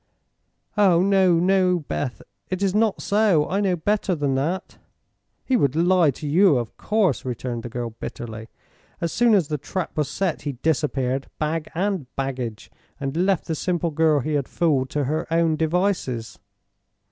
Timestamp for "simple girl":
13.53-14.21